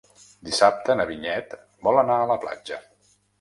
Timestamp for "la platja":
2.33-2.81